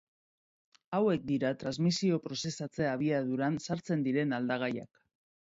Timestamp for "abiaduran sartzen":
2.95-4.09